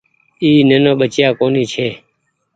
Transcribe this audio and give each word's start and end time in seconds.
اي 0.41 0.49
نينو 0.69 0.91
ٻچئيآ 0.99 1.29
ڪونيٚ 1.39 1.69
ڇي۔ 1.73 1.87